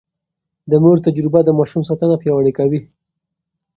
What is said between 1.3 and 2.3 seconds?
د ماشوم ساتنه